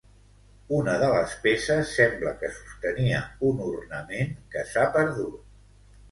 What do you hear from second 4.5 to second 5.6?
que s'ha perdut.